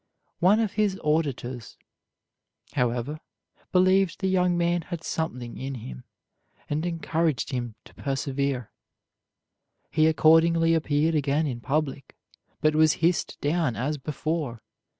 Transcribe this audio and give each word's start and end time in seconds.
One 0.39 0.59
of 0.59 0.71
his 0.71 0.99
auditors, 1.03 1.77
however, 2.73 3.19
believed 3.71 4.19
the 4.19 4.27
young 4.29 4.57
man 4.57 4.81
had 4.81 5.03
something 5.03 5.57
in 5.59 5.75
him, 5.75 6.05
and 6.67 6.83
encouraged 6.87 7.51
him 7.51 7.75
to 7.85 7.93
persevere. 7.93 8.71
He 9.91 10.07
accordingly 10.07 10.73
appeared 10.73 11.13
again 11.13 11.45
in 11.45 11.61
public, 11.61 12.15
but 12.61 12.73
was 12.73 12.93
hissed 12.93 13.39
down 13.41 13.75
as 13.75 13.99
before. 13.99 14.63